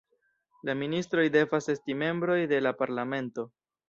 [0.69, 3.47] La ministroj devas esti membroj de la parlamento.